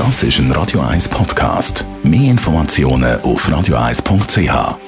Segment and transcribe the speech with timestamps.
[0.00, 1.84] Das ist ein Radio 1 Podcast.
[2.02, 4.78] Mehr Informationen auf radio1.ch.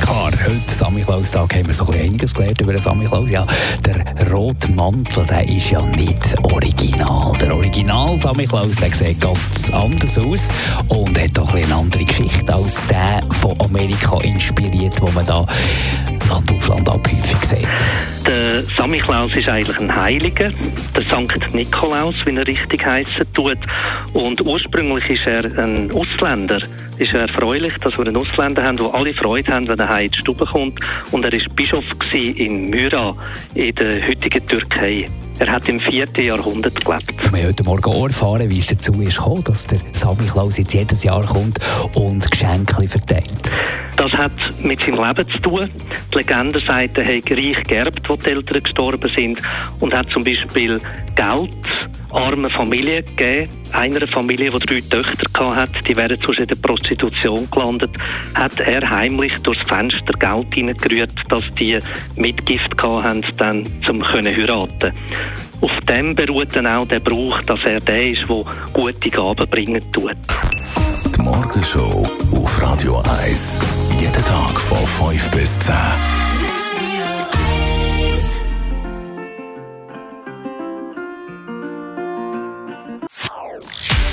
[0.00, 3.28] Klar, heute Samichlaus-Tag haben wir so ein einiges gelernt über den Samichlaus.
[3.28, 3.44] Ja,
[3.84, 7.36] der rote Mantel, der ist ja nicht original.
[7.40, 10.50] Der Original Samichlaus, der sieht ganz anders aus
[10.86, 15.44] und hat doch ein eine andere Geschichte als der von Amerika inspiriert, wo man da
[16.28, 17.68] Land auf Land ab häufig sieht.
[18.26, 20.48] Der Samichlaus ist eigentlich ein Heiliger,
[20.94, 23.58] der Sankt Nikolaus, wie er richtig heißen tut.
[24.12, 26.60] Und ursprünglich ist er ein Ausländer.
[26.98, 30.06] Ist er erfreulich, dass wir einen Ausländer haben, der alle Freude haben, wenn er heim
[30.06, 30.80] in die Stube kommt.
[31.12, 33.14] Und er war Bischof in Myra,
[33.54, 35.04] in der heutigen Türkei.
[35.40, 36.06] Er hat im 4.
[36.18, 37.14] Jahrhundert gelebt.
[37.30, 40.74] Wir haben heute Morgen auch erfahren, wie es dazu ist gekommen, dass der Samichlaus jetzt
[40.74, 41.60] jedes Jahr kommt
[41.94, 43.52] und Geschenke verteilt.
[43.96, 45.68] Das hat mit seinem Leben zu tun.
[46.12, 49.40] Die Legende sagt, er hat reich geerbt, wo die Eltern gestorben sind
[49.80, 50.78] und hat zum Beispiel
[51.16, 51.50] Geld
[52.10, 53.48] armen Familien gegeben.
[53.72, 57.90] Einer Familie, die drei Töchter hatte, die wären sonst in der Prostitution gelandet,
[58.34, 61.78] hat er heimlich durchs Fenster Geld hineingerührt, dass die
[62.16, 64.92] Mitgift hatten, dann zum können heiraten.
[65.60, 69.82] Auf dem beruht dann auch der Brauch, dass er der ist, der gute Gaben bringen
[69.92, 70.16] tut.
[71.16, 73.58] Die Morgenshow auf Radio 1.
[74.00, 74.78] Jeden Tag von
[75.10, 75.74] 5 bis 10.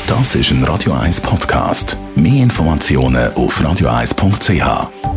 [0.08, 1.98] Das ist ein Radio 1 Podcast.
[2.16, 5.15] Mehr Informationen auf radio1.ch.